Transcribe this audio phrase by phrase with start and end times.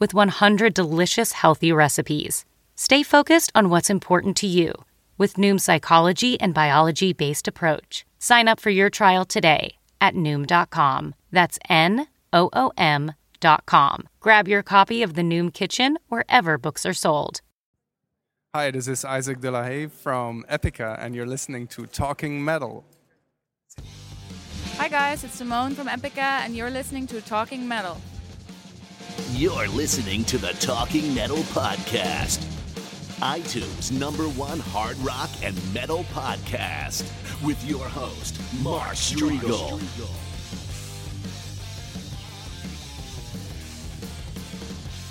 [0.00, 2.44] with 100 delicious healthy recipes.
[2.74, 4.72] Stay focused on what's important to you
[5.18, 8.06] with Noom's psychology and biology based approach.
[8.18, 11.14] Sign up for your trial today at Noom.com.
[11.30, 14.08] That's N O O M.com.
[14.18, 17.42] Grab your copy of The Noom Kitchen wherever books are sold.
[18.54, 22.84] Hi, this is Isaac De La Haye from Epica, and you're listening to Talking Metal.
[24.76, 28.00] Hi, guys, it's Simone from Epica, and you're listening to Talking Metal.
[29.32, 32.44] You're listening to the Talking Metal Podcast,
[33.20, 37.02] iTunes number one hard rock and metal podcast,
[37.44, 39.80] with your host, Mark Strigl.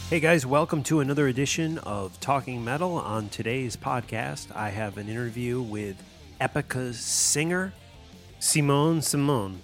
[0.10, 2.94] Hey guys, welcome to another edition of Talking Metal.
[2.94, 5.96] On today's podcast, I have an interview with
[6.40, 7.74] Epica's singer,
[8.40, 9.62] Simone Simons,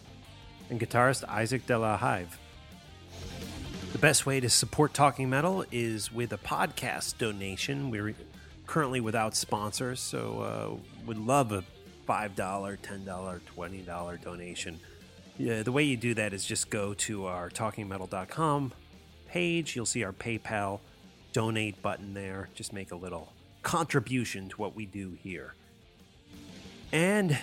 [0.69, 2.25] and guitarist Isaac De La Haye.
[3.95, 7.89] The best way to support Talking Metal is with a podcast donation.
[7.89, 8.13] We're
[8.67, 11.63] currently without sponsors, so uh, would love a
[12.05, 14.81] $5, $10, $20 donation.
[15.37, 18.73] Yeah, the way you do that is just go to our talkingmetal.com
[19.29, 19.77] page.
[19.77, 20.81] You'll see our PayPal
[21.31, 22.49] donate button there.
[22.53, 23.31] Just make a little
[23.63, 25.53] contribution to what we do here.
[26.91, 27.39] And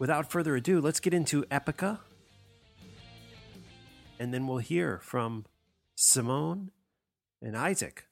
[0.00, 2.00] without further ado, let's get into Epica.
[4.18, 5.44] And then we'll hear from
[5.98, 6.72] Simone
[7.40, 8.06] and Isaac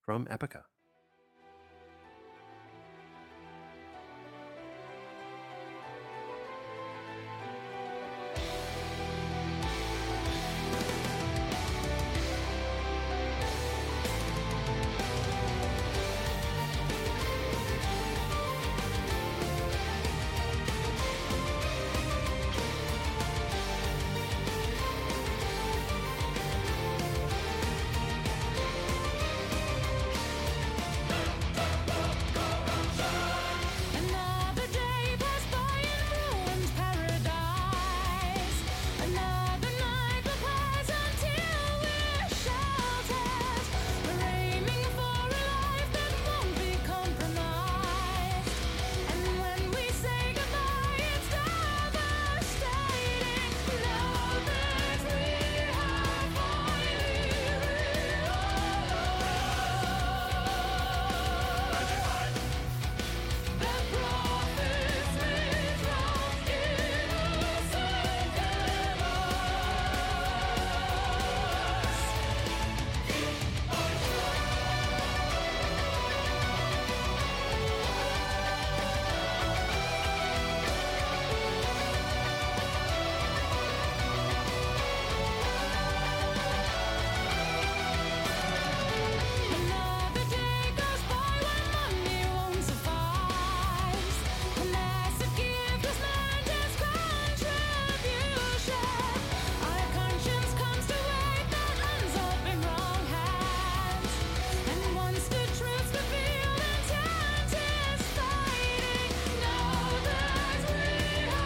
[0.00, 0.62] from Epica.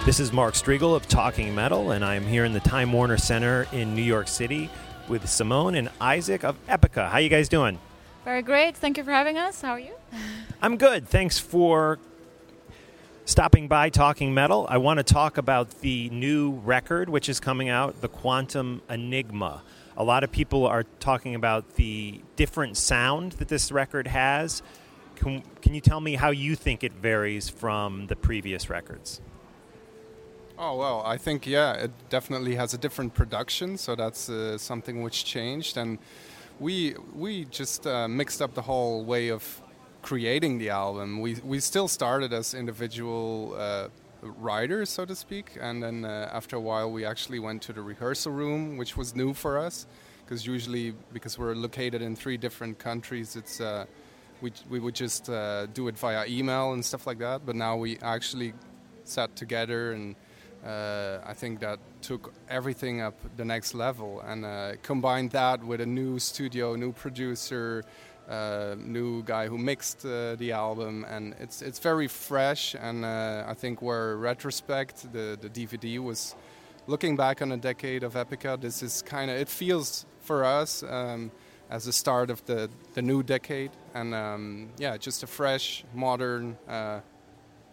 [0.09, 3.67] This is Mark Strigl of Talking Metal, and I'm here in the Time Warner Center
[3.73, 4.71] in New York City
[5.07, 7.11] with Simone and Isaac of Epica.
[7.11, 7.79] How you guys doing?
[8.25, 8.75] Very great.
[8.75, 9.61] Thank you for having us.
[9.61, 9.93] How are you?
[10.63, 11.07] I'm good.
[11.07, 11.99] Thanks for
[13.27, 14.67] stopping by Talking Metal.
[14.71, 19.63] I want to talk about the new record which is coming out, The Quantum Enigma.
[19.99, 24.63] A lot of people are talking about the different sound that this record has.
[25.17, 29.21] Can, can you tell me how you think it varies from the previous records?
[30.61, 35.03] Oh well, I think yeah, it definitely has a different production, so that's uh, something
[35.03, 35.99] which changed, and
[36.59, 39.63] we we just uh, mixed up the whole way of
[40.03, 41.21] creating the album.
[41.21, 43.89] We we still started as individual uh,
[44.21, 47.81] writers, so to speak, and then uh, after a while we actually went to the
[47.83, 49.87] rehearsal room, which was new for us,
[50.25, 53.87] because usually because we're located in three different countries, it's uh,
[54.41, 57.47] we we would just uh, do it via email and stuff like that.
[57.47, 58.55] But now we actually
[59.05, 60.17] sat together and.
[60.65, 65.81] Uh, I think that took everything up the next level and uh, combined that with
[65.81, 67.85] a new studio, new producer,
[68.29, 72.75] uh, new guy who mixed uh, the album, and it's it's very fresh.
[72.75, 76.35] And uh, I think where retrospect, the the DVD was
[76.87, 78.61] looking back on a decade of Epica.
[78.61, 81.31] This is kind of it feels for us um,
[81.71, 86.59] as the start of the the new decade, and um, yeah, just a fresh, modern,
[86.69, 87.01] uh,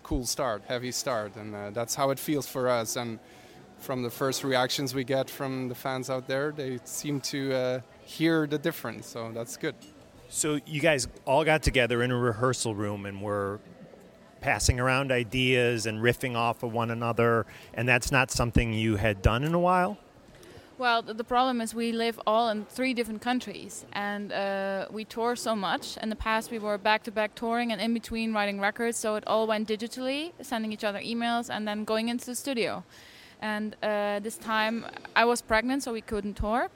[0.06, 2.96] cool start, heavy start, and uh, that's how it feels for us.
[2.96, 3.18] And
[3.80, 7.80] from the first reactions we get from the fans out there, they seem to uh,
[8.06, 9.08] hear the difference.
[9.08, 9.74] So that's good.
[10.30, 13.60] So you guys all got together in a rehearsal room and were
[14.42, 19.24] passing around ideas and riffing off of one another, and that's not something you had
[19.24, 19.98] done in a while.
[20.78, 25.38] Well, the problem is we live all in three different countries, and uh, we tour
[25.38, 25.96] so much.
[25.96, 29.16] In the past, we were back to back touring and in between writing records, so
[29.16, 32.84] it all went digitally, sending each other emails, and then going into the studio.
[33.42, 34.86] And uh, this time,
[35.16, 36.70] I was pregnant, so we couldn't tour.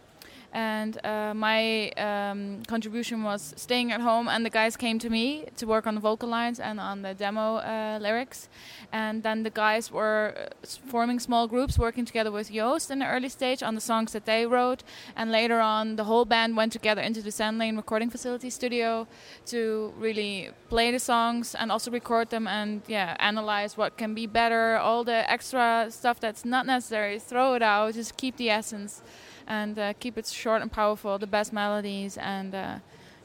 [0.51, 5.45] And uh, my um, contribution was staying at home, and the guys came to me
[5.57, 8.49] to work on the vocal lines and on the demo uh, lyrics.
[8.91, 13.07] And then the guys were uh, forming small groups, working together with Joost in the
[13.07, 14.83] early stage on the songs that they wrote.
[15.15, 19.07] And later on, the whole band went together into the Sand Lane Recording Facility studio
[19.47, 24.25] to really play the songs and also record them and yeah, analyze what can be
[24.25, 24.77] better.
[24.77, 27.93] All the extra stuff that's not necessary, throw it out.
[27.93, 29.03] Just keep the essence
[29.49, 31.17] and uh, keep it short and powerful.
[31.17, 32.75] The best melodies and uh,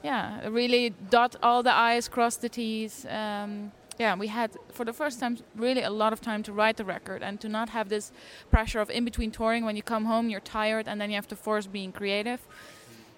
[0.02, 3.06] yeah, really dot all the I's, cross the T's.
[3.08, 6.76] Um, yeah, we had for the first time really a lot of time to write
[6.76, 8.10] the record and to not have this
[8.50, 9.64] pressure of in between touring.
[9.64, 12.40] When you come home, you're tired, and then you have to force being creative.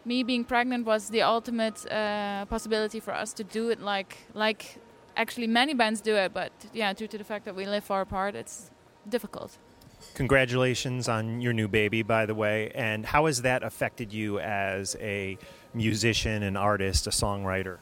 [0.04, 4.78] Me being pregnant was the ultimate uh, possibility for us to do it like like
[5.16, 8.02] actually many bands do it, but yeah, due to the fact that we live far
[8.02, 8.70] apart, it's
[9.08, 9.58] difficult.
[10.14, 12.70] Congratulations on your new baby, by the way.
[12.74, 15.38] And how has that affected you as a
[15.74, 17.78] musician, an artist, a songwriter?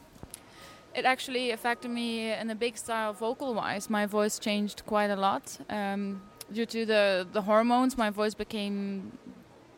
[0.93, 3.89] It actually affected me in a big style vocal wise.
[3.89, 5.57] My voice changed quite a lot.
[5.69, 9.17] Um, due to the, the hormones, my voice became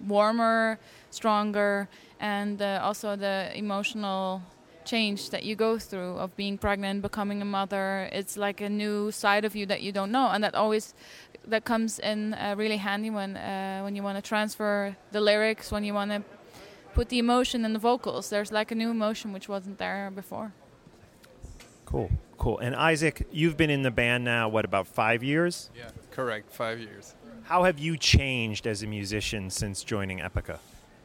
[0.06, 0.80] warmer,
[1.10, 1.90] stronger,
[2.20, 4.42] and uh, also the emotional
[4.86, 8.10] change that you go through of being pregnant, becoming a mother.
[8.12, 10.94] It's like a new side of you that you don't know, and that always
[11.48, 15.72] that comes in uh, really handy when uh, when you want to transfer the lyrics,
[15.72, 16.24] when you want to
[16.94, 18.30] put the emotion in the vocals.
[18.30, 20.52] There's like a new emotion which wasn't there before.
[21.86, 22.60] Cool, cool.
[22.60, 25.70] And Isaac, you've been in the band now, what, about five years?
[25.76, 26.52] Yeah, correct.
[26.52, 27.16] Five years.
[27.44, 30.60] How have you changed as a musician since joining Epica?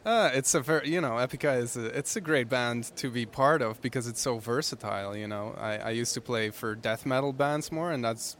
[0.05, 3.25] Uh, it's a very, you know, Epica is a, it's a great band to be
[3.25, 5.17] part of because it's so versatile.
[5.17, 8.37] You know, I, I used to play for death metal bands more, and that's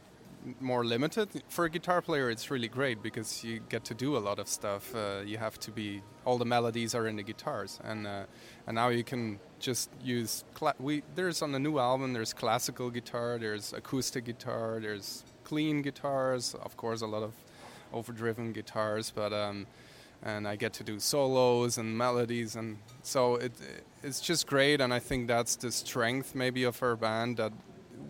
[0.59, 1.29] more limited.
[1.49, 4.47] For a guitar player, it's really great because you get to do a lot of
[4.47, 4.93] stuff.
[4.95, 8.23] Uh, you have to be all the melodies are in the guitars, and uh,
[8.67, 10.43] and now you can just use.
[10.53, 15.81] Cla- we there's on the new album there's classical guitar, there's acoustic guitar, there's clean
[15.81, 17.33] guitars, of course a lot of
[17.93, 19.67] overdriven guitars, but um,
[20.23, 23.53] and I get to do solos and melodies, and so it
[24.03, 24.81] it's just great.
[24.81, 27.53] And I think that's the strength maybe of our band that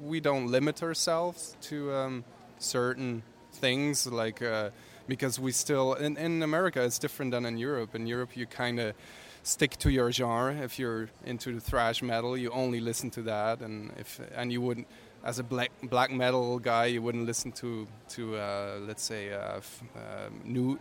[0.01, 2.23] we don't limit ourselves to um,
[2.59, 4.69] certain things like uh,
[5.07, 7.95] because we still in, in America it's different than in Europe.
[7.95, 8.95] In Europe you kind of
[9.43, 10.55] stick to your genre.
[10.55, 14.61] If you're into the thrash metal, you only listen to that, and if and you
[14.61, 14.87] wouldn't.
[15.25, 19.57] As a black black metal guy, you wouldn't listen to to uh, let's say uh,
[19.57, 20.77] f- uh, nu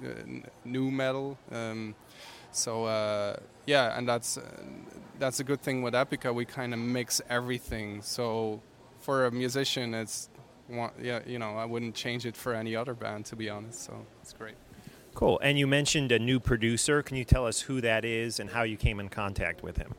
[0.64, 1.38] nu metal.
[1.52, 1.95] Um,
[2.50, 4.42] so uh, yeah, and that's uh,
[5.19, 6.35] that's a good thing with Epica.
[6.35, 8.02] We kind of mix everything.
[8.02, 8.61] So
[9.03, 10.31] for a musician, it's
[10.69, 13.85] one, yeah, you know, I wouldn't change it for any other band to be honest.
[13.85, 14.55] So it's great.
[15.15, 15.39] Cool.
[15.43, 17.03] And you mentioned a new producer.
[17.03, 19.95] Can you tell us who that is and how you came in contact with him?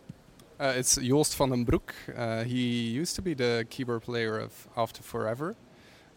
[0.59, 1.93] Uh, it's Joost van den Broek.
[2.15, 5.55] Uh, he used to be the keyboard player of After Forever,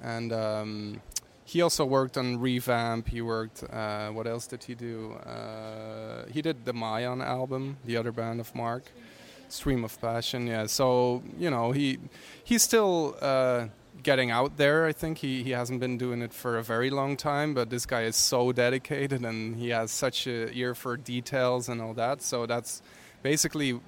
[0.01, 1.01] and um,
[1.45, 3.09] he also worked on Revamp.
[3.09, 3.65] He worked.
[3.65, 5.13] Uh, what else did he do?
[5.15, 8.85] Uh, he did the Mayan album, the other band of Mark,
[9.49, 10.47] Stream of Passion.
[10.47, 10.67] Yeah.
[10.67, 11.99] So you know he
[12.45, 13.17] he's still.
[13.21, 13.69] Uh,
[14.03, 17.17] Getting out there, I think he, he hasn't been doing it for a very long
[17.17, 21.69] time, but this guy is so dedicated and he has such a ear for details
[21.69, 22.23] and all that.
[22.23, 22.83] So that's
[23.23, 23.81] basically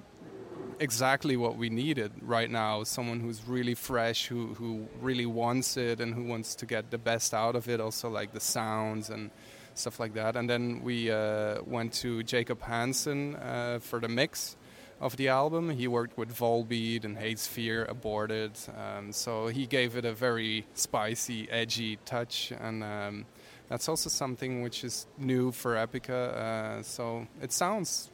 [0.81, 2.85] exactly what we needed right now.
[2.85, 6.99] Someone who's really fresh, who who really wants it, and who wants to get the
[6.99, 7.81] best out of it.
[7.81, 9.31] Also, like the sounds and
[9.75, 10.37] stuff like that.
[10.37, 14.57] And then we uh, went to Jacob Hansen uh, for the mix
[15.01, 15.71] of the album.
[15.71, 18.53] He worked with Volbeat and Hate Sphere, Aborted.
[18.77, 23.27] Um, so he gave it a very spicy, edgy touch, and um,
[23.69, 26.35] that's also something which is new for Epica.
[26.35, 28.11] Uh, so it sounds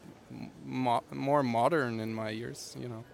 [0.64, 3.04] mo- more modern in my ears, you know.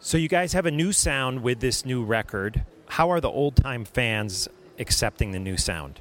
[0.00, 2.64] So you guys have a new sound with this new record.
[2.86, 4.48] How are the old time fans
[4.78, 6.00] accepting the new sound?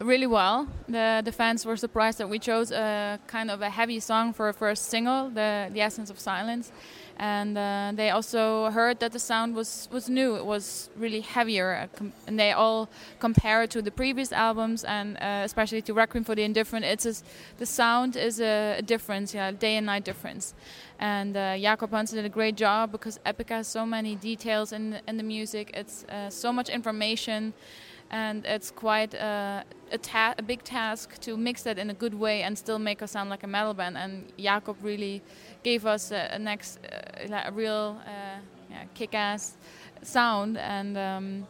[0.00, 0.68] Really well.
[0.86, 4.48] The the fans were surprised that we chose a kind of a heavy song for
[4.48, 6.70] a first single, the the essence of silence,
[7.16, 10.36] and uh, they also heard that the sound was was new.
[10.36, 12.88] It was really heavier, uh, and they all
[13.18, 16.84] compare it to the previous albums and uh, especially to Requiem for the Indifferent.
[16.84, 17.14] It's a
[17.58, 20.54] the sound is a, difference, yeah, day and night difference.
[21.00, 25.00] And uh, Jacob Hansen did a great job because Epica has so many details in
[25.08, 25.72] in the music.
[25.74, 27.52] It's uh, so much information
[28.10, 29.62] and it's quite uh,
[29.92, 33.02] a, ta- a big task to mix that in a good way and still make
[33.02, 33.96] us sound like a metal band.
[33.98, 35.22] And Jacob really
[35.62, 38.38] gave us a, a next, uh, a real uh,
[38.70, 39.56] yeah, kick-ass
[40.02, 40.56] sound.
[40.56, 41.46] And um,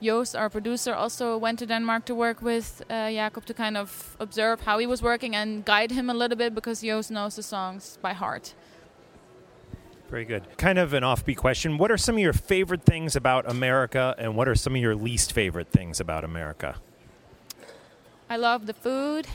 [0.00, 4.16] Joost, our producer, also went to Denmark to work with uh, Jacob to kind of
[4.20, 7.42] observe how he was working and guide him a little bit because Joost knows the
[7.42, 8.54] songs by heart.
[10.10, 10.42] Very good.
[10.58, 11.78] Kind of an offbeat question.
[11.78, 14.96] What are some of your favorite things about America, and what are some of your
[14.96, 16.76] least favorite things about America?
[18.28, 19.28] I love the food.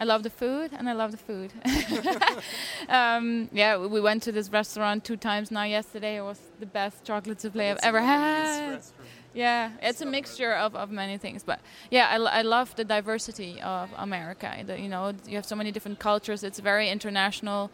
[0.00, 1.52] I love the food, and I love the food.
[2.88, 5.64] um, yeah, we- we went to this restaurant two times now.
[5.64, 8.80] Yesterday it was the best chocolate souffle I've ever had.
[9.34, 11.60] Yeah, it's a mixture of, of many things, but
[11.90, 14.52] yeah, I, I love the diversity of America.
[14.66, 16.42] The, you know, you have so many different cultures.
[16.42, 17.70] It's very international,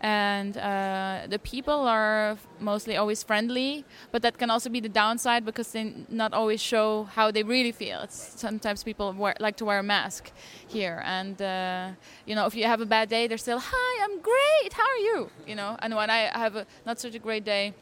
[0.00, 3.84] and uh, the people are mostly always friendly.
[4.12, 7.72] But that can also be the downside because they not always show how they really
[7.72, 8.00] feel.
[8.00, 10.32] It's sometimes people wear, like to wear a mask
[10.66, 11.90] here, and uh,
[12.26, 14.72] you know, if you have a bad day, they're still, "Hi, I'm great.
[14.72, 17.74] How are you?" You know, and when I have a not such a great day.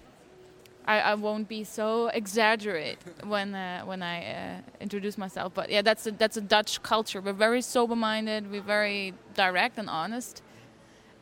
[0.87, 5.54] I, I won't be so exaggerate when uh, when I uh, introduce myself.
[5.54, 7.23] But yeah, that's a, that's a Dutch culture.
[7.23, 8.50] We're very sober-minded.
[8.50, 10.42] We're very direct and honest,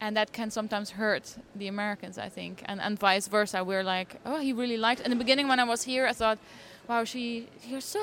[0.03, 3.63] and that can sometimes hurt the Americans, I think, and and vice versa.
[3.63, 5.01] We're like, oh, he really liked.
[5.01, 6.39] In the beginning, when I was here, I thought,
[6.89, 8.01] wow, she you're so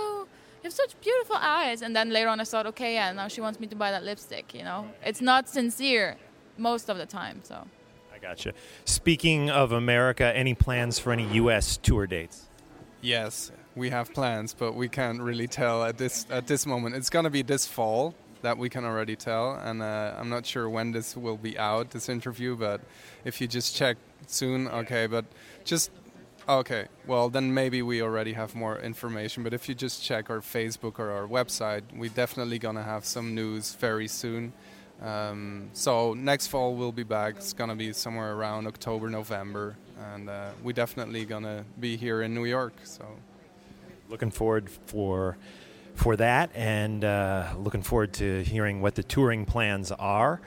[0.62, 1.82] you have such beautiful eyes.
[1.82, 4.04] And then later on, I thought, okay, yeah, now she wants me to buy that
[4.06, 4.54] lipstick.
[4.54, 4.80] You know,
[5.10, 6.16] it's not sincere
[6.58, 7.42] most of the time.
[7.44, 7.68] So.
[8.16, 8.54] I gotcha.
[8.86, 11.78] Speaking of America, any plans for any U.S.
[11.78, 12.48] tour dates?
[13.02, 16.96] Yes, we have plans, but we can't really tell at this at this moment.
[16.96, 20.70] It's gonna be this fall that we can already tell, and uh, I'm not sure
[20.70, 21.92] when this will be out.
[21.92, 22.82] This interview, but
[23.26, 25.08] if you just check soon, okay.
[25.08, 25.26] But
[25.64, 25.92] just
[26.48, 26.88] okay.
[27.06, 29.44] Well, then maybe we already have more information.
[29.44, 33.36] But if you just check our Facebook or our website, we're definitely gonna have some
[33.36, 34.54] news very soon.
[35.02, 37.36] Um, so next fall we'll be back.
[37.38, 39.78] It's gonna be somewhere around October, November,
[40.14, 42.74] and uh, we're definitely gonna be here in New York.
[42.84, 43.06] So.
[44.10, 45.38] Looking forward for
[46.00, 50.40] for that, and uh, looking forward to hearing what the touring plans are.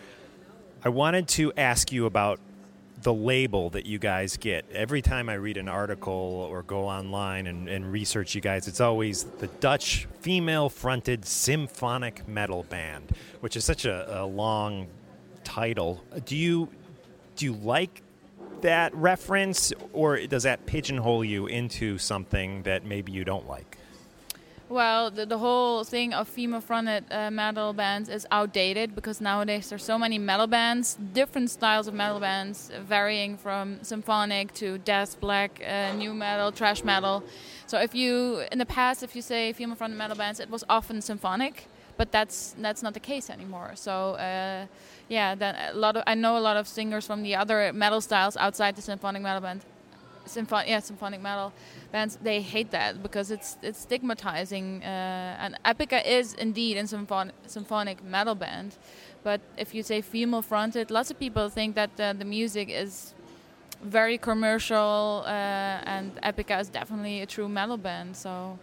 [0.83, 2.41] I wanted to ask you about
[3.03, 4.65] the label that you guys get.
[4.73, 8.81] Every time I read an article or go online and, and research you guys, it's
[8.81, 14.87] always the Dutch female fronted symphonic metal band, which is such a, a long
[15.45, 16.03] title.
[16.25, 16.71] Do you
[17.37, 18.03] do you like
[18.63, 23.77] that reference or does that pigeonhole you into something that maybe you don't like?
[24.73, 29.85] Well, the, the whole thing of female-fronted uh, metal bands is outdated because nowadays there's
[29.85, 35.21] so many metal bands, different styles of metal bands, uh, varying from symphonic to death,
[35.21, 37.23] black, uh, nu metal, trash metal.
[37.67, 41.03] So if you, in the past, if you say female-fronted metal bands, it was often
[41.03, 43.73] symphonic, but that's that's not the case anymore.
[43.75, 44.65] So uh,
[45.11, 45.35] yeah,
[45.75, 48.77] a lot of I know a lot of singers from the other metal styles outside
[48.77, 49.67] the symphonic metal band
[50.25, 51.53] symphonic yeah symphonic metal
[51.91, 57.35] bands they hate that because it's it's stigmatizing uh, and Epica is indeed a symphonic
[57.47, 58.77] symphonic metal band
[59.23, 63.15] but if you say female fronted lots of people think that uh, the music is
[63.83, 68.59] very commercial uh, and Epica is definitely a true metal band so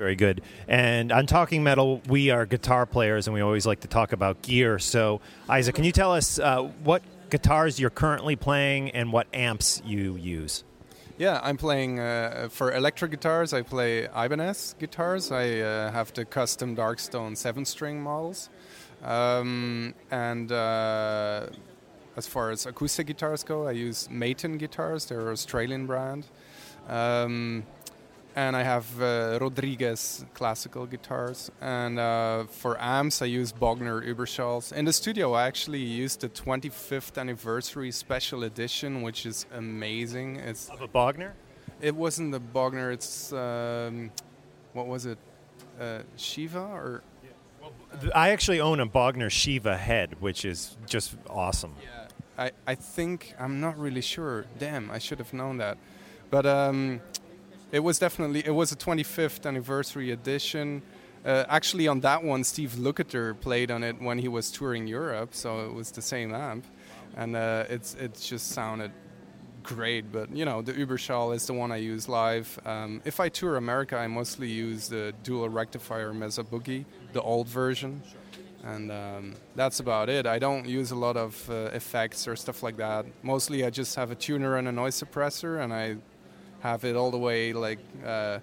[0.00, 0.40] Very good.
[0.66, 4.40] And on Talking Metal, we are guitar players and we always like to talk about
[4.40, 4.78] gear.
[4.78, 9.82] So, Isaac, can you tell us uh, what guitars you're currently playing and what amps
[9.84, 10.64] you use?
[11.18, 13.52] Yeah, I'm playing uh, for electric guitars.
[13.52, 15.30] I play Ibanez guitars.
[15.30, 18.48] I uh, have the custom Darkstone seven-string models,
[19.04, 21.46] um, and uh,
[22.16, 25.04] as far as acoustic guitars go, I use Maton guitars.
[25.04, 26.26] They're an Australian brand.
[26.88, 27.64] Um,
[28.36, 31.50] and I have uh, Rodriguez classical guitars.
[31.60, 34.72] And uh, for amps, I use Bogner Überschalls.
[34.72, 40.36] In the studio, I actually used the 25th anniversary special edition, which is amazing.
[40.36, 41.32] It's Of a Bogner?
[41.80, 42.92] it wasn't the Bogner.
[42.92, 44.10] It's um,
[44.72, 45.18] what was it?
[45.80, 47.02] Uh, Shiva or
[48.14, 51.74] I actually own a Bogner Shiva head, which is just awesome.
[51.82, 52.08] Yeah,
[52.38, 54.44] I, I think I'm not really sure.
[54.58, 55.78] Damn, I should have known that.
[56.30, 57.00] But um,
[57.72, 60.82] it was definitely it was a 25th anniversary edition.
[61.24, 65.34] Uh, actually, on that one, Steve Lukather played on it when he was touring Europe,
[65.34, 66.66] so it was the same amp,
[67.16, 68.90] and uh, it's it just sounded
[69.62, 70.10] great.
[70.10, 72.58] But you know, the Überschall is the one I use live.
[72.64, 77.46] Um, if I tour America, I mostly use the dual rectifier Mesa Boogie, the old
[77.46, 78.02] version
[78.62, 80.26] and um, that's about it.
[80.26, 83.06] I don't use a lot of uh, effects or stuff like that.
[83.22, 85.96] Mostly, I just have a tuner and a noise suppressor, and I
[86.60, 88.38] have it all the way like uh,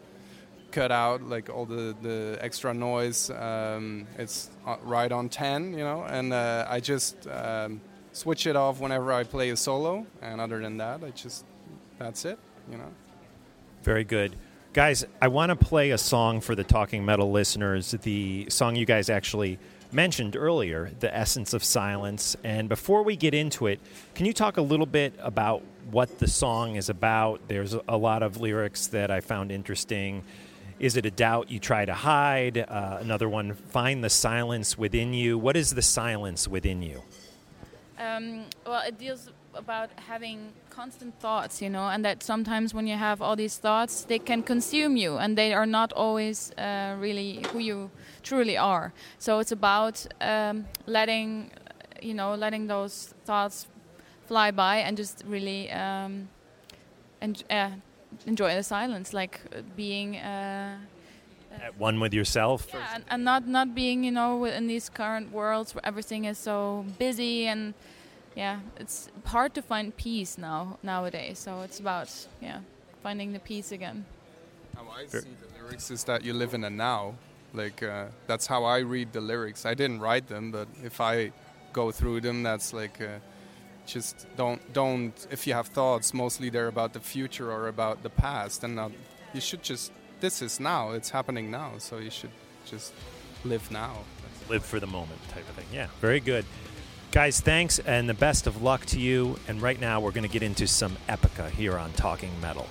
[0.72, 3.30] cut out, like all the the extra noise.
[3.30, 7.82] Um, it's uh, right on ten, you know, and uh, I just um,
[8.14, 10.06] switch it off whenever I play a solo.
[10.22, 11.46] And other than that, I just
[11.98, 12.40] that's it,
[12.72, 12.92] you know.
[13.84, 14.36] Very good.
[14.74, 18.86] Guys, I want to play a song for the Talking Metal listeners, the song you
[18.86, 19.58] guys actually
[19.92, 22.36] mentioned earlier, The Essence of Silence.
[22.44, 23.80] And before we get into it,
[24.16, 27.42] can you talk a little bit about what the song is about?
[27.48, 30.24] There's a lot of lyrics that I found interesting.
[30.80, 32.58] Is it a doubt you try to hide?
[32.58, 35.38] Uh, another one, find the silence within you.
[35.38, 37.02] What is the silence within you?
[37.98, 42.96] Um, well, it deals about having constant thoughts, you know, and that sometimes when you
[42.96, 47.44] have all these thoughts, they can consume you, and they are not always uh, really
[47.52, 47.90] who you
[48.24, 48.94] truly are.
[49.20, 51.52] So it's about um, letting,
[52.02, 53.68] you know, letting those thoughts
[54.28, 56.30] fly by and just really um,
[57.22, 57.70] uh,
[58.26, 60.18] enjoy the silence, like uh, being.
[60.18, 60.78] Uh,
[61.64, 62.68] At one with yourself?
[62.74, 66.38] yeah, and, and not not being you know in these current worlds where everything is
[66.38, 67.74] so busy and
[68.38, 71.40] yeah, it's hard to find peace now nowadays.
[71.40, 72.60] So it's about yeah
[73.02, 74.06] finding the peace again.
[74.76, 77.16] How I see the lyrics is that you live in a now.
[77.54, 79.66] Like uh, that's how I read the lyrics.
[79.66, 81.32] I didn't write them, but if I
[81.74, 83.18] go through them, that's like uh,
[83.88, 85.16] just don't don't.
[85.32, 88.92] If you have thoughts, mostly they're about the future or about the past, and not.
[89.34, 89.92] You should just.
[90.20, 90.92] This is now.
[90.92, 91.80] It's happening now.
[91.80, 92.36] So you should
[92.68, 92.94] just
[93.44, 93.94] live now.
[94.48, 95.66] live for the moment type of thing.
[95.74, 96.46] Yeah, very good.
[97.18, 99.40] Guys, thanks and the best of luck to you.
[99.48, 102.68] And right now, we're going to get into some Epica here on Talking Metal.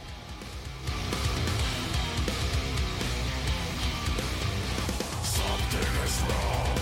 [6.28, 6.75] I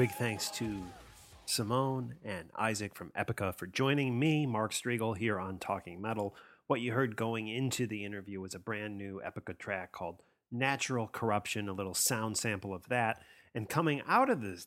[0.00, 0.82] big thanks to
[1.44, 6.34] Simone and Isaac from Epica for joining me, Mark Strigl, here on Talking Metal.
[6.68, 11.06] What you heard going into the interview was a brand new Epica track called Natural
[11.06, 13.20] Corruption, a little sound sample of that.
[13.54, 14.64] And coming out of the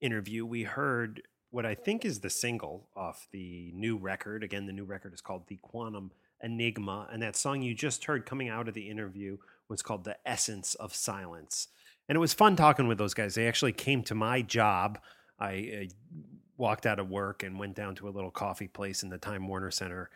[0.00, 4.44] interview, we heard what I think is the single off the new record.
[4.44, 7.08] Again, the new record is called The Quantum Enigma.
[7.10, 10.76] And that song you just heard coming out of the interview was called The Essence
[10.76, 11.66] of Silence.
[12.08, 13.34] And it was fun talking with those guys.
[13.34, 14.98] They actually came to my job.
[15.38, 16.14] I uh,
[16.56, 19.48] walked out of work and went down to a little coffee place in the Time
[19.48, 20.10] Warner Center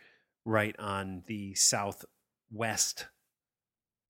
[0.45, 3.07] right on the southwest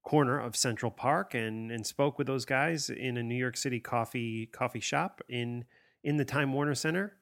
[0.05, 3.81] corner of Central Park and and spoke with those guys in a New York City
[3.81, 5.65] coffee coffee shop in
[6.03, 7.17] in the Time Warner Center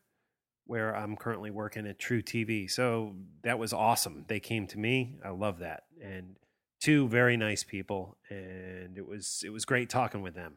[0.69, 2.71] where I'm currently working at True TV.
[2.71, 4.27] So that was awesome.
[4.29, 5.17] They came to me.
[5.25, 5.85] I love that.
[6.03, 6.37] And
[6.81, 10.57] two very nice people and it was it was great talking with them.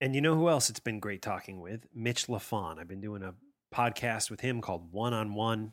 [0.00, 1.86] And you know who else it's been great talking with?
[1.94, 2.78] Mitch LaFon.
[2.78, 3.34] I've been doing a
[3.74, 5.72] podcast with him called One on One.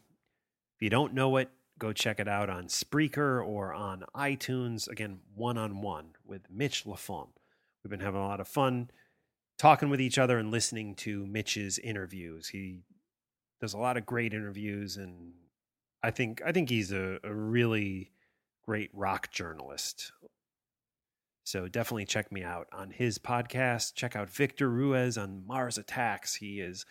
[0.75, 1.49] If you don't know it,
[1.79, 4.89] go check it out on Spreaker or on iTunes.
[4.89, 7.29] Again, One on One with Mitch LaFon.
[7.83, 8.89] We've been having a lot of fun
[9.57, 12.49] talking with each other and listening to Mitch's interviews.
[12.49, 12.81] He
[13.61, 15.33] does a lot of great interviews and
[16.03, 18.11] I think I think he's a, a really
[18.67, 20.11] great rock journalist.
[21.45, 23.95] So definitely check me out on his podcast.
[23.95, 26.35] Check out Victor Ruiz on Mars Attacks.
[26.35, 26.85] He is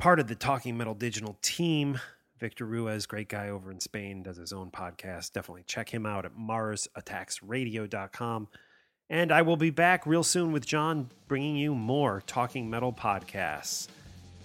[0.00, 2.00] part of the Talking Metal Digital team.
[2.40, 5.32] Victor Ruiz, great guy over in Spain, does his own podcast.
[5.32, 8.48] Definitely check him out at marsattacksradio.com.
[9.08, 13.86] And I will be back real soon with John bringing you more Talking Metal podcasts.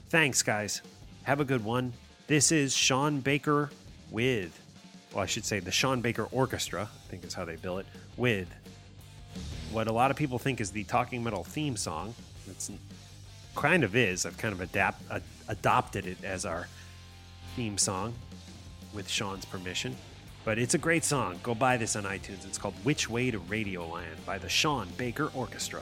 [0.10, 0.84] Thanks, guys.
[1.23, 1.93] Have a good one.
[2.27, 3.71] This is Sean Baker
[4.12, 4.60] with,
[5.15, 7.86] well, I should say the Sean Baker Orchestra, I think is how they bill it,
[8.17, 8.49] with
[9.71, 12.13] what a lot of people think is the Talking Metal theme song.
[12.49, 12.69] It's
[13.56, 14.25] kind of is.
[14.25, 15.01] I've kind of adapt,
[15.47, 16.67] adopted it as our
[17.56, 18.13] theme song
[18.93, 19.95] with Sean's permission.
[20.43, 21.39] But it's a great song.
[21.41, 22.45] Go buy this on iTunes.
[22.45, 25.82] It's called Which Way to Radioland by the Sean Baker Orchestra.